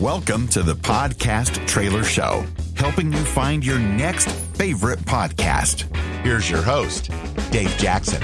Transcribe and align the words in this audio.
Welcome 0.00 0.46
to 0.48 0.62
the 0.62 0.74
Podcast 0.74 1.66
Trailer 1.66 2.04
Show, 2.04 2.44
helping 2.76 3.10
you 3.14 3.18
find 3.24 3.64
your 3.64 3.78
next 3.78 4.30
favorite 4.30 4.98
podcast. 4.98 5.84
Here's 6.22 6.50
your 6.50 6.60
host, 6.60 7.10
Dave 7.50 7.74
Jackson. 7.78 8.22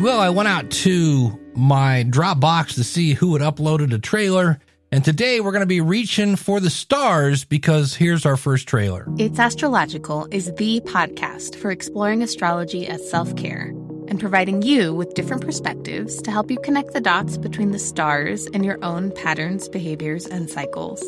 Well, 0.00 0.18
I 0.18 0.30
went 0.30 0.48
out 0.48 0.72
to 0.72 1.38
my 1.54 2.04
Dropbox 2.08 2.74
to 2.74 2.82
see 2.82 3.12
who 3.12 3.36
had 3.36 3.42
uploaded 3.42 3.94
a 3.94 3.98
trailer. 4.00 4.58
And 4.90 5.04
today 5.04 5.40
we're 5.40 5.52
going 5.52 5.60
to 5.60 5.66
be 5.66 5.80
reaching 5.80 6.34
for 6.34 6.58
the 6.58 6.68
stars 6.68 7.44
because 7.44 7.94
here's 7.94 8.26
our 8.26 8.36
first 8.36 8.66
trailer. 8.66 9.06
It's 9.16 9.38
Astrological 9.38 10.26
is 10.32 10.52
the 10.54 10.80
podcast 10.80 11.54
for 11.54 11.70
exploring 11.70 12.24
astrology 12.24 12.88
as 12.88 13.08
self 13.08 13.36
care 13.36 13.72
and 14.14 14.20
providing 14.20 14.62
you 14.62 14.94
with 14.94 15.14
different 15.14 15.44
perspectives 15.44 16.22
to 16.22 16.30
help 16.30 16.48
you 16.48 16.56
connect 16.60 16.92
the 16.92 17.00
dots 17.00 17.36
between 17.36 17.72
the 17.72 17.80
stars 17.80 18.46
and 18.54 18.64
your 18.64 18.78
own 18.80 19.10
patterns, 19.10 19.68
behaviors, 19.68 20.24
and 20.24 20.48
cycles. 20.48 21.02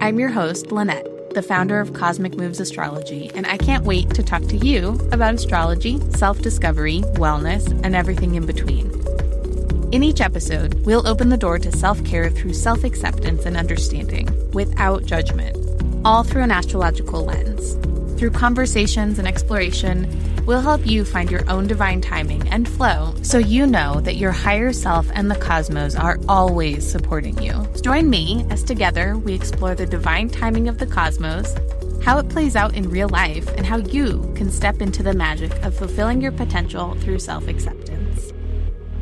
I'm 0.00 0.18
your 0.18 0.30
host, 0.30 0.72
Lynette, 0.72 1.34
the 1.34 1.42
founder 1.42 1.80
of 1.80 1.92
Cosmic 1.92 2.38
Moves 2.38 2.58
Astrology, 2.58 3.30
and 3.34 3.46
I 3.46 3.58
can't 3.58 3.84
wait 3.84 4.08
to 4.14 4.22
talk 4.22 4.40
to 4.44 4.56
you 4.56 4.98
about 5.12 5.34
astrology, 5.34 6.00
self 6.12 6.40
discovery, 6.40 7.02
wellness, 7.16 7.68
and 7.84 7.94
everything 7.94 8.36
in 8.36 8.46
between. 8.46 8.90
In 9.92 10.02
each 10.02 10.22
episode, 10.22 10.86
we'll 10.86 11.06
open 11.06 11.28
the 11.28 11.36
door 11.36 11.58
to 11.58 11.70
self 11.70 12.02
care 12.06 12.30
through 12.30 12.54
self 12.54 12.84
acceptance 12.84 13.44
and 13.44 13.54
understanding, 13.54 14.30
without 14.52 15.04
judgment, 15.04 15.58
all 16.06 16.24
through 16.24 16.44
an 16.44 16.52
astrological 16.52 17.22
lens. 17.22 17.79
Through 18.20 18.32
conversations 18.32 19.18
and 19.18 19.26
exploration, 19.26 20.44
we'll 20.44 20.60
help 20.60 20.86
you 20.86 21.06
find 21.06 21.30
your 21.30 21.48
own 21.48 21.66
divine 21.66 22.02
timing 22.02 22.46
and 22.50 22.68
flow 22.68 23.14
so 23.22 23.38
you 23.38 23.66
know 23.66 23.98
that 24.02 24.16
your 24.16 24.30
higher 24.30 24.74
self 24.74 25.10
and 25.14 25.30
the 25.30 25.36
cosmos 25.36 25.96
are 25.96 26.18
always 26.28 26.86
supporting 26.86 27.42
you. 27.42 27.66
Join 27.82 28.10
me 28.10 28.44
as 28.50 28.62
together 28.62 29.16
we 29.16 29.32
explore 29.32 29.74
the 29.74 29.86
divine 29.86 30.28
timing 30.28 30.68
of 30.68 30.76
the 30.76 30.86
cosmos, 30.86 31.54
how 32.04 32.18
it 32.18 32.28
plays 32.28 32.56
out 32.56 32.74
in 32.74 32.90
real 32.90 33.08
life, 33.08 33.48
and 33.56 33.64
how 33.64 33.78
you 33.78 34.30
can 34.36 34.50
step 34.50 34.82
into 34.82 35.02
the 35.02 35.14
magic 35.14 35.52
of 35.64 35.74
fulfilling 35.74 36.20
your 36.20 36.32
potential 36.32 36.96
through 36.96 37.20
self 37.20 37.48
acceptance. 37.48 38.34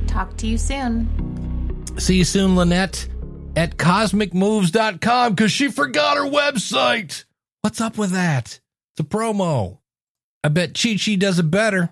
Talk 0.07 0.37
to 0.37 0.47
you 0.47 0.57
soon. 0.57 1.99
See 1.99 2.19
you 2.19 2.25
soon, 2.25 2.55
Lynette, 2.55 3.09
at 3.57 3.79
cosmicmoves.com 3.79 5.35
because 5.35 5.51
she 5.51 5.67
forgot 5.73 6.17
her 6.17 6.31
website. 6.31 7.25
What's 7.63 7.81
up 7.81 7.99
with 7.99 8.13
that? 8.13 8.61
A 8.99 9.05
promo. 9.05 9.79
I 10.43 10.49
bet 10.49 10.75
Che 10.75 10.97
Che 10.97 11.15
does 11.15 11.39
it 11.39 11.51
better. 11.51 11.91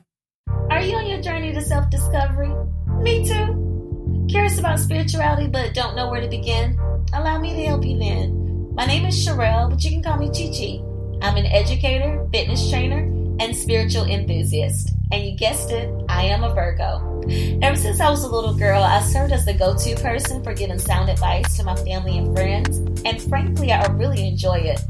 Are 0.70 0.80
you 0.82 0.96
on 0.96 1.06
your 1.06 1.20
journey 1.20 1.52
to 1.52 1.62
self 1.62 1.88
discovery? 1.88 2.50
Me 3.00 3.24
too. 3.24 4.26
Curious 4.28 4.58
about 4.58 4.80
spirituality 4.80 5.46
but 5.46 5.72
don't 5.72 5.94
know 5.94 6.10
where 6.10 6.20
to 6.20 6.28
begin? 6.28 6.76
Allow 7.12 7.38
me 7.38 7.54
to 7.54 7.62
help 7.64 7.84
you 7.84 7.96
then. 7.96 8.74
My 8.74 8.86
name 8.86 9.06
is 9.06 9.14
Sherelle, 9.14 9.70
but 9.70 9.84
you 9.84 9.90
can 9.90 10.02
call 10.02 10.16
me 10.16 10.30
Che 10.32 10.52
Che. 10.52 10.82
I'm 11.22 11.36
an 11.36 11.46
educator, 11.46 12.26
fitness 12.32 12.68
trainer, 12.68 13.02
and 13.38 13.54
spiritual 13.54 14.06
enthusiast. 14.06 14.90
And 15.12 15.24
you 15.24 15.36
guessed 15.36 15.70
it, 15.70 15.88
I 16.08 16.24
am 16.24 16.42
a 16.42 16.52
Virgo. 16.52 17.22
Ever 17.62 17.76
since 17.76 18.00
I 18.00 18.10
was 18.10 18.24
a 18.24 18.28
little 18.28 18.54
girl, 18.54 18.82
I 18.82 19.00
served 19.02 19.32
as 19.32 19.44
the 19.44 19.54
go 19.54 19.76
to 19.76 19.96
person 19.96 20.42
for 20.42 20.54
giving 20.54 20.80
sound 20.80 21.08
advice 21.08 21.56
to 21.56 21.62
my 21.62 21.76
family 21.76 22.18
and 22.18 22.36
friends, 22.36 22.78
and 23.04 23.22
frankly, 23.22 23.70
I 23.70 23.86
really 23.92 24.26
enjoy 24.26 24.58
it. 24.58 24.80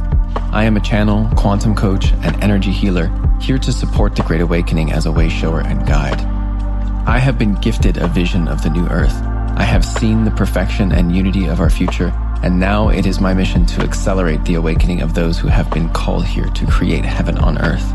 I 0.52 0.62
am 0.64 0.76
a 0.76 0.80
channel, 0.80 1.28
quantum 1.36 1.74
coach, 1.74 2.12
and 2.22 2.40
energy 2.40 2.70
healer 2.70 3.10
here 3.40 3.58
to 3.58 3.72
support 3.72 4.14
the 4.14 4.22
Great 4.22 4.40
Awakening 4.40 4.92
as 4.92 5.06
a 5.06 5.12
way 5.12 5.28
shower 5.28 5.62
and 5.62 5.84
guide. 5.84 6.20
I 7.08 7.18
have 7.18 7.38
been 7.38 7.54
gifted 7.56 7.96
a 7.96 8.06
vision 8.06 8.46
of 8.46 8.62
the 8.62 8.70
new 8.70 8.86
earth. 8.86 9.14
I 9.56 9.64
have 9.64 9.84
seen 9.84 10.24
the 10.24 10.30
perfection 10.30 10.92
and 10.92 11.14
unity 11.14 11.46
of 11.46 11.60
our 11.60 11.70
future, 11.70 12.12
and 12.44 12.60
now 12.60 12.90
it 12.90 13.06
is 13.06 13.22
my 13.22 13.32
mission 13.32 13.64
to 13.64 13.80
accelerate 13.80 14.44
the 14.44 14.56
awakening 14.56 15.00
of 15.00 15.14
those 15.14 15.38
who 15.38 15.48
have 15.48 15.70
been 15.70 15.88
called 15.88 16.26
here 16.26 16.44
to 16.44 16.66
create 16.66 17.02
heaven 17.02 17.38
on 17.38 17.56
earth. 17.56 17.94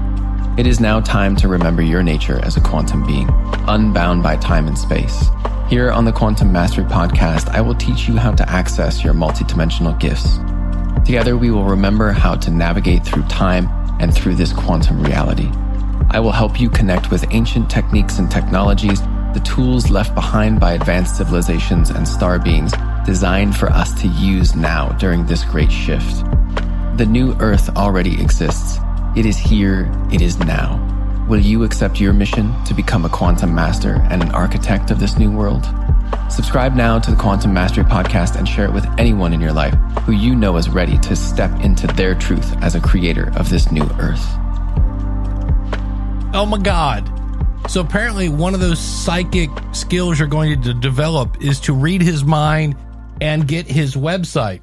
It 0.57 0.65
is 0.65 0.79
now 0.79 1.01
time 1.01 1.35
to 1.35 1.47
remember 1.47 1.83
your 1.83 2.01
nature 2.01 2.43
as 2.43 2.57
a 2.57 2.61
quantum 2.61 3.05
being, 3.05 3.29
unbound 3.67 4.23
by 4.23 4.37
time 4.37 4.67
and 4.67 4.75
space. 4.75 5.29
Here 5.69 5.91
on 5.91 6.03
the 6.03 6.11
Quantum 6.11 6.51
Mastery 6.51 6.83
Podcast, 6.85 7.49
I 7.49 7.61
will 7.61 7.75
teach 7.75 8.07
you 8.07 8.17
how 8.17 8.31
to 8.31 8.49
access 8.49 9.03
your 9.03 9.13
multidimensional 9.13 9.97
gifts. 9.99 10.39
Together, 11.05 11.37
we 11.37 11.51
will 11.51 11.66
remember 11.66 12.11
how 12.11 12.33
to 12.33 12.49
navigate 12.49 13.05
through 13.05 13.27
time 13.27 13.69
and 13.99 14.11
through 14.11 14.33
this 14.33 14.51
quantum 14.51 15.03
reality. 15.03 15.51
I 16.09 16.19
will 16.19 16.31
help 16.31 16.59
you 16.59 16.71
connect 16.71 17.11
with 17.11 17.23
ancient 17.29 17.69
techniques 17.69 18.17
and 18.17 18.31
technologies, 18.31 18.99
the 19.35 19.43
tools 19.45 19.91
left 19.91 20.16
behind 20.16 20.59
by 20.59 20.73
advanced 20.73 21.17
civilizations 21.17 21.91
and 21.91 22.07
star 22.07 22.39
beings 22.39 22.73
designed 23.05 23.55
for 23.55 23.69
us 23.69 23.99
to 24.01 24.07
use 24.07 24.55
now 24.55 24.89
during 24.99 25.25
this 25.25 25.43
great 25.43 25.71
shift. 25.71 26.23
The 26.97 27.07
new 27.07 27.35
Earth 27.39 27.69
already 27.75 28.21
exists. 28.21 28.79
It 29.15 29.25
is 29.25 29.37
here, 29.37 29.91
it 30.11 30.21
is 30.21 30.39
now. 30.39 30.85
Will 31.29 31.39
you 31.39 31.63
accept 31.63 31.99
your 31.99 32.11
mission 32.11 32.53
to 32.65 32.73
become 32.73 33.05
a 33.05 33.09
quantum 33.09 33.53
master 33.53 34.01
and 34.09 34.23
an 34.23 34.31
architect 34.31 34.91
of 34.91 34.99
this 34.99 35.17
new 35.17 35.31
world? 35.31 35.65
Subscribe 36.29 36.75
now 36.75 36.99
to 36.99 37.11
the 37.11 37.17
Quantum 37.17 37.53
Mastery 37.53 37.83
Podcast 37.83 38.35
and 38.35 38.47
share 38.47 38.65
it 38.65 38.73
with 38.73 38.85
anyone 38.97 39.33
in 39.33 39.39
your 39.39 39.53
life 39.53 39.73
who 40.03 40.11
you 40.11 40.35
know 40.35 40.57
is 40.57 40.69
ready 40.69 40.97
to 40.99 41.16
step 41.16 41.51
into 41.61 41.87
their 41.87 42.16
truth 42.16 42.55
as 42.63 42.75
a 42.75 42.81
creator 42.81 43.31
of 43.35 43.49
this 43.49 43.71
new 43.71 43.87
earth. 43.99 44.25
Oh 46.33 46.47
my 46.49 46.57
God. 46.57 47.11
So 47.69 47.81
apparently, 47.81 48.29
one 48.29 48.53
of 48.53 48.59
those 48.59 48.79
psychic 48.79 49.49
skills 49.71 50.17
you're 50.17 50.27
going 50.27 50.61
to 50.63 50.73
develop 50.73 51.41
is 51.41 51.59
to 51.61 51.73
read 51.73 52.01
his 52.01 52.23
mind 52.23 52.75
and 53.22 53.47
get 53.47 53.68
his 53.68 53.96
website 53.96 54.61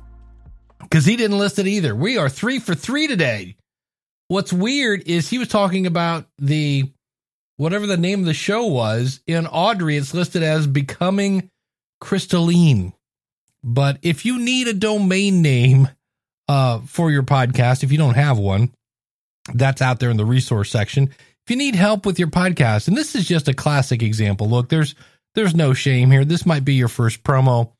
because 0.80 1.04
he 1.04 1.16
didn't 1.16 1.38
list 1.38 1.58
it 1.58 1.66
either. 1.66 1.94
We 1.94 2.19
are 2.19 2.28
three 2.28 2.58
for 2.58 2.75
three 2.75 3.06
today. 3.06 3.56
What's 4.28 4.52
weird 4.52 5.02
is 5.06 5.28
he 5.28 5.38
was 5.38 5.48
talking 5.48 5.86
about 5.86 6.26
the 6.38 6.90
whatever 7.56 7.86
the 7.86 7.96
name 7.96 8.20
of 8.20 8.26
the 8.26 8.34
show 8.34 8.66
was 8.66 9.20
in 9.26 9.44
Audry. 9.44 9.98
It's 9.98 10.14
listed 10.14 10.42
as 10.42 10.66
becoming 10.66 11.50
crystalline. 12.00 12.92
But 13.62 13.98
if 14.02 14.25
you 14.25 14.38
need 14.38 14.69
a 14.69 14.75
domain 14.75 15.42
name 15.42 15.88
uh, 16.48 16.80
for 16.80 17.10
your 17.10 17.22
podcast, 17.22 17.82
if 17.82 17.90
you 17.90 17.98
don't 17.98 18.14
have 18.14 18.38
one, 18.38 18.72
that's 19.54 19.82
out 19.82 20.00
there 20.00 20.10
in 20.10 20.16
the 20.16 20.25
resource 20.25 20.70
section. 20.70 21.04
If 21.04 21.50
you 21.50 21.56
need 21.56 21.75
help 21.75 22.06
with 22.06 22.19
your 22.19 22.28
podcast, 22.28 22.88
and 22.88 22.96
this 22.96 23.14
is 23.14 23.26
just 23.26 23.48
a 23.48 23.54
classic 23.54 24.02
example. 24.02 24.48
Look, 24.48 24.69
there's 24.69 24.94
there's 25.34 25.54
no 25.54 25.75
shame 25.75 26.10
here. 26.10 26.25
This 26.25 26.46
might 26.46 26.64
be 26.64 26.75
your 26.75 26.88
first 26.88 27.22
promo, 27.22 27.72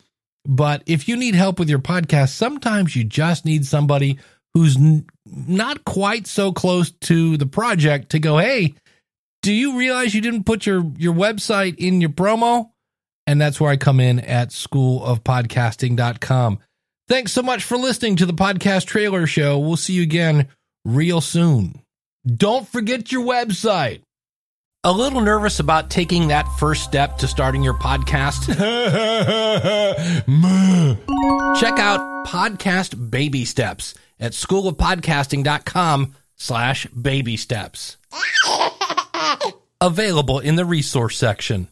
but 0.47 0.83
if 0.87 1.09
you 1.09 1.17
need 1.17 1.35
help 1.35 1.59
with 1.59 1.69
your 1.69 1.79
podcast, 1.79 2.31
sometimes 2.31 2.97
you 2.97 3.05
just 3.05 3.45
need 3.45 3.67
somebody 3.67 4.19
who's 4.55 4.77
n- 4.77 5.07
not 5.27 5.85
quite 5.85 6.27
so 6.27 6.53
close 6.53 6.91
to 6.93 7.37
the 7.37 7.47
project 7.47 8.11
to 8.11 8.19
go, 8.19 8.39
"Hey, 8.39 8.75
do 9.43 9.53
you 9.53 9.79
realize 9.79 10.15
you 10.15 10.21
didn't 10.21 10.45
put 10.45 10.67
your 10.67 10.91
your 10.97 11.15
website 11.15 11.77
in 11.77 12.01
your 12.01 12.11
promo?" 12.11 12.71
And 13.27 13.41
that's 13.41 13.61
where 13.61 13.71
I 13.71 13.77
come 13.77 14.01
in 14.01 14.21
at 14.21 14.51
schoolofpodcasting.com. 14.51 16.59
Thanks 17.09 17.33
so 17.33 17.43
much 17.43 17.65
for 17.65 17.77
listening 17.77 18.17
to 18.17 18.27
the 18.27 18.35
podcast 18.35 18.87
trailer 18.87 19.27
show. 19.27 19.59
We'll 19.59 19.77
see 19.77 19.95
you 19.95 20.03
again 20.03 20.49
real 20.85 21.21
soon. 21.21 21.81
Don't 22.27 22.67
forget 22.67 23.13
your 23.13 23.25
website. 23.25 24.01
A 24.87 24.93
little 24.93 25.21
nervous 25.21 25.59
about 25.59 25.91
taking 25.91 26.29
that 26.29 26.47
first 26.61 26.85
step 26.85 27.19
to 27.19 27.27
starting 27.27 27.61
your 27.61 27.75
podcast? 27.75 28.47
Check 31.61 31.81
out 31.81 32.25
Podcast 32.25 33.11
Baby 33.11 33.45
Steps 33.45 33.95
at 34.21 34.31
schoolofpodcasting.com 34.31 36.15
slash 36.37 36.87
baby 36.87 37.37
steps. 37.37 37.97
Available 39.81 40.39
in 40.39 40.55
the 40.55 40.65
resource 40.65 41.17
section. 41.17 41.67